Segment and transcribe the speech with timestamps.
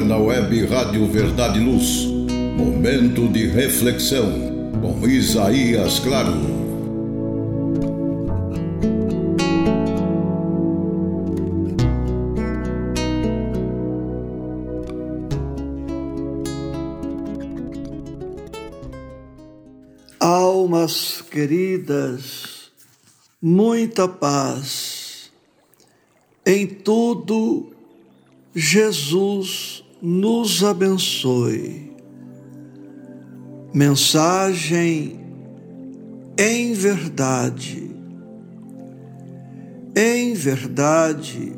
[0.00, 2.06] agora na web Rádio Verdade e Luz.
[2.56, 6.32] Momento de reflexão com Isaías Claro.
[20.18, 22.70] Almas queridas,
[23.40, 25.30] muita paz.
[26.46, 27.70] Em tudo
[28.54, 31.92] Jesus nos abençoe.
[33.74, 35.20] Mensagem
[36.38, 37.90] em verdade.
[39.94, 41.52] Em verdade,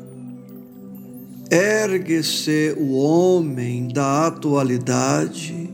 [1.49, 5.69] ergue-se o homem da atualidade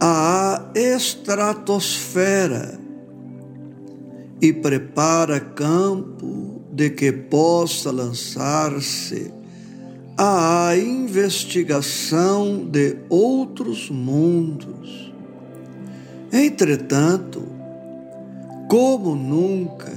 [0.00, 2.80] à estratosfera
[4.40, 9.43] e prepara campo de que possa lançar-se
[10.16, 15.12] à investigação de outros mundos.
[16.32, 17.42] Entretanto,
[18.68, 19.92] como nunca,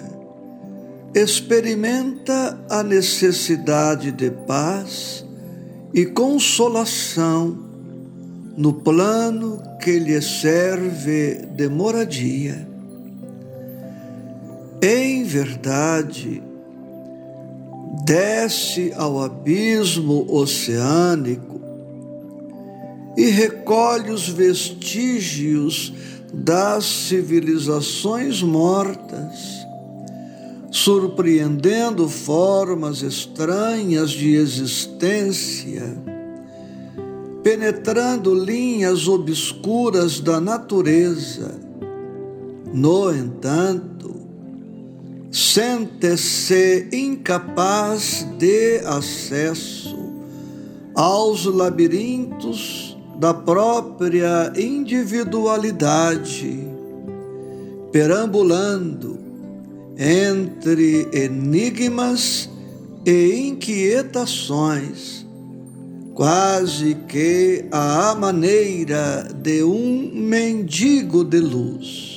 [1.14, 5.26] experimenta a necessidade de paz
[5.94, 7.58] e consolação
[8.56, 12.68] no plano que lhe serve de moradia.
[14.82, 16.44] Em verdade,
[18.04, 21.62] desce ao abismo oceânico
[23.18, 25.94] e recolhe os vestígios
[26.32, 29.66] das civilizações mortas,
[30.70, 35.98] surpreendendo formas estranhas de existência,
[37.42, 41.60] penetrando linhas obscuras da natureza.
[42.72, 43.97] No entanto,
[45.32, 49.98] sente-se incapaz de acesso
[50.96, 56.68] aos labirintos da própria individualidade,
[57.92, 59.18] perambulando
[59.98, 62.48] entre enigmas
[63.06, 65.26] e inquietações,
[66.14, 72.17] quase que à maneira de um mendigo de luz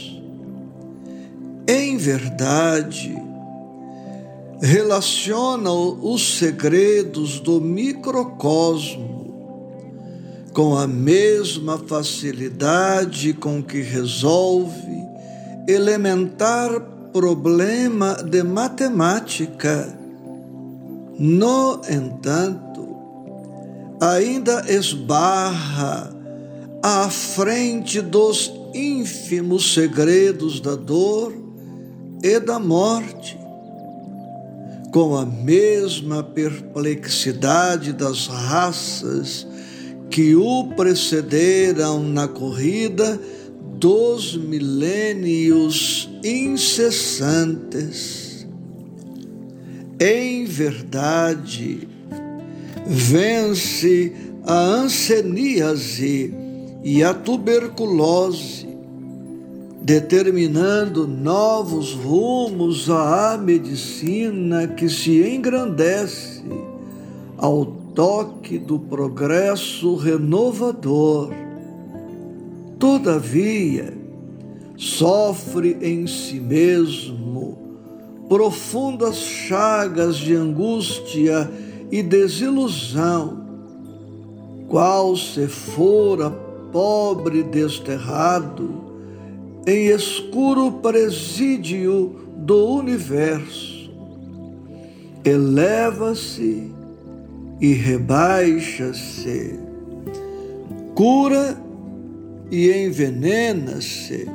[2.01, 3.15] verdade,
[4.63, 9.21] relaciona os segredos do microcosmo
[10.55, 15.05] com a mesma facilidade com que resolve
[15.69, 16.81] elementar
[17.13, 19.95] problema de matemática.
[21.19, 22.97] No entanto,
[24.01, 26.11] ainda esbarra
[26.83, 31.50] à frente dos ínfimos segredos da dor
[32.23, 33.39] e da morte,
[34.93, 39.47] com a mesma perplexidade das raças
[40.11, 43.19] que o precederam na corrida
[43.79, 48.47] dos milênios incessantes.
[49.99, 51.89] Em verdade,
[52.87, 54.13] vence
[54.45, 56.35] a anseníase
[56.83, 58.70] e a tuberculose
[59.91, 66.45] determinando novos rumos à medicina que se engrandece
[67.37, 71.31] ao toque do progresso renovador.
[72.79, 73.93] Todavia,
[74.77, 77.59] sofre em si mesmo
[78.29, 81.51] profundas chagas de angústia
[81.91, 83.45] e desilusão,
[84.69, 86.31] qual se fora
[86.71, 88.90] pobre desterrado
[89.67, 93.91] em escuro presídio do universo,
[95.25, 96.73] eleva-se
[97.61, 99.59] e rebaixa-se,
[100.95, 101.61] cura
[102.51, 104.29] e envenena-se.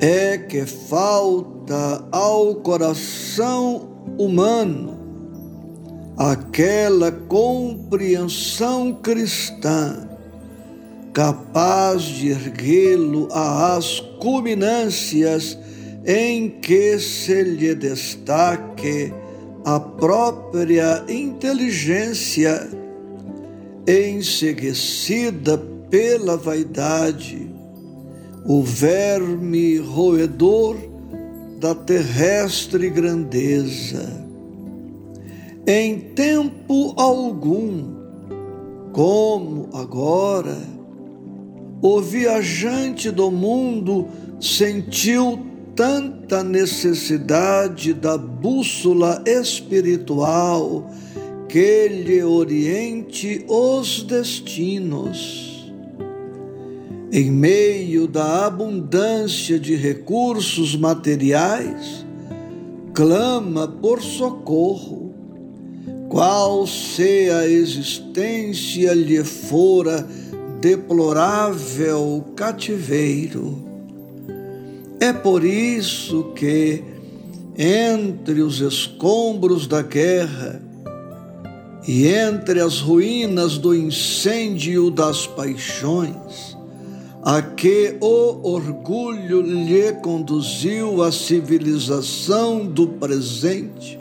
[0.00, 3.88] É que falta ao coração
[4.18, 4.98] humano
[6.16, 10.09] aquela compreensão cristã
[11.12, 15.58] capaz de erguê-lo às culminâncias
[16.06, 19.12] em que se lhe destaque
[19.64, 22.68] a própria inteligência,
[23.86, 25.58] enseguecida
[25.90, 27.50] pela vaidade,
[28.46, 30.76] o verme roedor
[31.58, 34.28] da terrestre grandeza.
[35.66, 37.94] Em tempo algum,
[38.92, 40.56] como agora,
[41.82, 44.08] o viajante do mundo
[44.40, 50.90] sentiu tanta necessidade da bússola espiritual
[51.48, 55.48] que lhe oriente os destinos.
[57.12, 62.06] Em meio da abundância de recursos materiais,
[62.94, 65.12] clama por socorro,
[66.08, 70.06] qual se a existência lhe fora
[70.60, 73.58] deplorável cativeiro.
[75.00, 76.84] É por isso que,
[77.56, 80.60] entre os escombros da guerra
[81.88, 86.56] e entre as ruínas do incêndio das paixões,
[87.22, 93.98] a que o orgulho lhe conduziu à civilização do presente,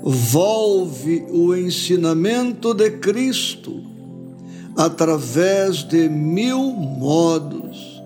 [0.00, 3.91] volve o ensinamento de Cristo
[4.76, 8.02] através de mil modos,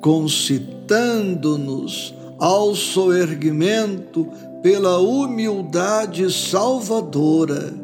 [0.00, 4.26] concitando-nos ao soerguimento
[4.62, 7.74] pela humildade salvadora,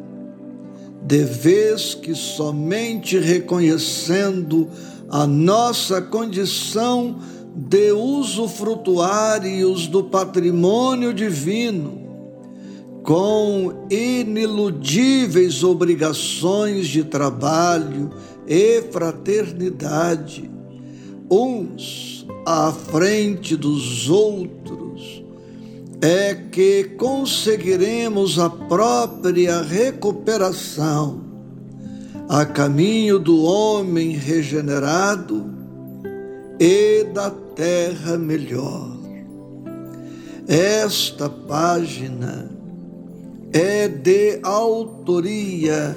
[1.02, 4.68] de vez que somente reconhecendo
[5.08, 7.18] a nossa condição
[7.54, 12.07] de usufrutuários do patrimônio divino,
[13.08, 18.10] com iniludíveis obrigações de trabalho
[18.46, 20.50] e fraternidade,
[21.30, 25.24] uns à frente dos outros,
[26.02, 31.22] é que conseguiremos a própria recuperação
[32.28, 35.50] a caminho do homem regenerado
[36.60, 38.98] e da terra melhor.
[40.46, 42.57] Esta página
[43.52, 45.96] é de autoria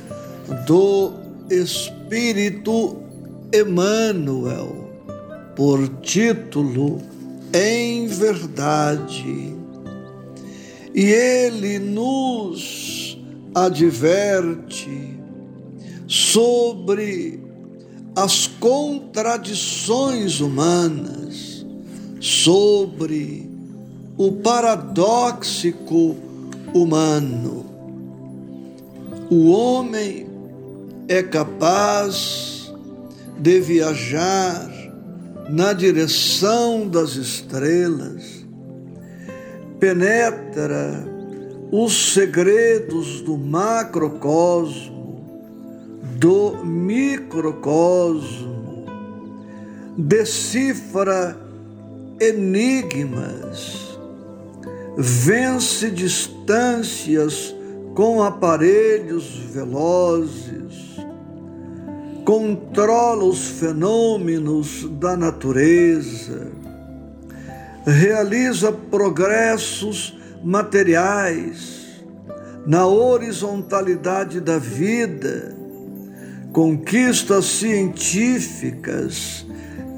[0.65, 1.13] do
[1.49, 2.97] Espírito
[3.53, 4.89] Emmanuel,
[5.55, 7.01] por título
[7.53, 9.55] Em Verdade.
[10.93, 13.17] E ele nos
[13.53, 15.17] adverte
[16.07, 17.39] sobre
[18.15, 21.65] as contradições humanas,
[22.19, 23.49] sobre
[24.17, 26.30] o paradoxico
[26.73, 27.65] humano.
[29.29, 30.27] O homem
[31.07, 32.73] é capaz
[33.37, 34.69] de viajar
[35.49, 38.45] na direção das estrelas,
[39.79, 41.03] penetra
[41.71, 45.01] os segredos do macrocosmo,
[46.17, 48.85] do microcosmo,
[49.97, 51.35] decifra
[52.19, 53.90] enigmas,
[54.97, 57.55] vence distâncias
[57.93, 60.95] com aparelhos velozes,
[62.25, 66.47] controla os fenômenos da natureza,
[67.85, 72.01] realiza progressos materiais
[72.65, 75.55] na horizontalidade da vida.
[76.51, 79.45] Conquistas científicas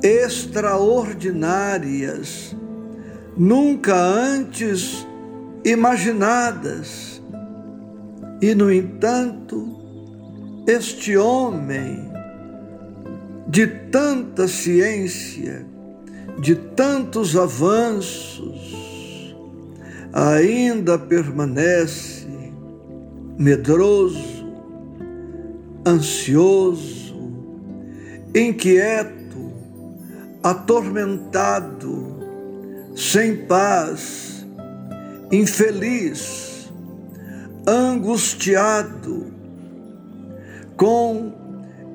[0.03, 2.53] extraordinárias,
[3.37, 5.07] nunca antes
[5.65, 7.21] imaginadas.
[8.41, 9.65] E, no entanto,
[10.67, 12.11] este homem
[13.47, 15.65] de tanta ciência,
[16.39, 18.83] de tantos avanços,
[20.11, 22.27] ainda permanece
[23.37, 24.45] medroso,
[25.85, 27.13] ansioso,
[28.33, 29.53] inquieto,
[30.41, 32.02] atormentado,
[32.95, 34.45] sem paz,
[35.31, 36.71] infeliz,
[37.67, 39.33] angustiado,
[40.77, 41.33] com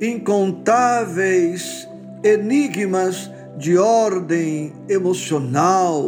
[0.01, 1.89] incontáveis
[2.23, 6.03] enigmas de ordem emocional,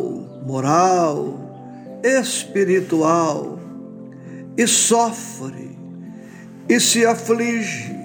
[0.47, 3.59] moral, espiritual,
[4.57, 5.79] e sofre
[6.69, 7.99] e se aflige.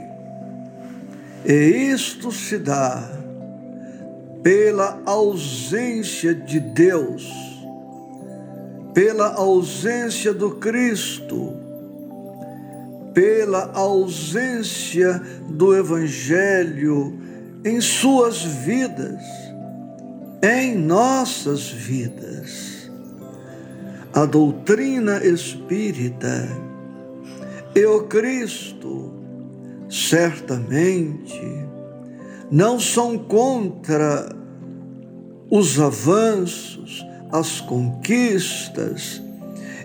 [1.45, 3.14] E isto se dá
[4.45, 7.27] pela ausência de Deus,
[8.93, 11.51] pela ausência do Cristo,
[13.11, 17.19] pela ausência do Evangelho
[17.65, 19.19] em suas vidas,
[20.43, 22.91] em nossas vidas.
[24.13, 26.47] A doutrina espírita
[27.73, 29.11] e o Cristo,
[29.89, 31.65] certamente,
[32.51, 34.35] não são contra
[35.49, 39.21] os avanços, as conquistas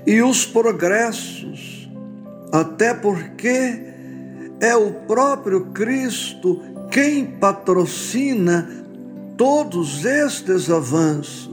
[0.07, 1.91] e os progressos,
[2.53, 3.83] até porque
[4.61, 8.69] é o próprio Cristo quem patrocina
[9.37, 11.51] todos estes avanços.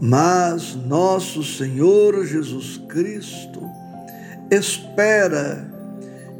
[0.00, 3.60] Mas nosso Senhor Jesus Cristo
[4.50, 5.67] espera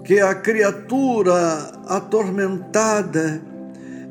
[0.08, 3.40] que a criatura atormentada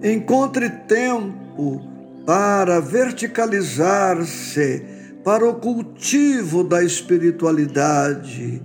[0.03, 1.81] encontre tempo
[2.23, 4.85] para verticalizar-se
[5.23, 8.61] para o cultivo da espiritualidade,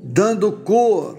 [0.00, 1.18] dando cor,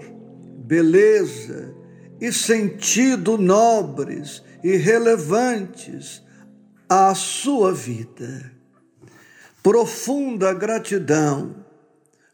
[0.64, 1.74] beleza
[2.18, 6.22] e sentido nobres e relevantes
[6.88, 8.50] à sua vida.
[9.62, 11.56] Profunda gratidão,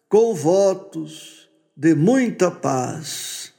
[0.09, 1.38] com votos
[1.79, 3.53] de muita paz.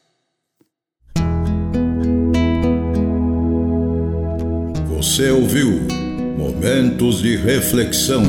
[4.89, 5.87] Você ouviu
[6.37, 8.23] Momentos de Reflexão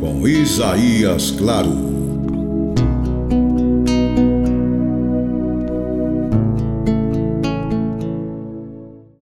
[0.00, 1.99] com Isaías Claro.